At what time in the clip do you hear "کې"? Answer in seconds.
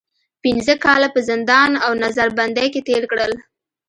2.73-2.81